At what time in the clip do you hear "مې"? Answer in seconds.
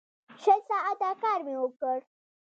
1.45-1.55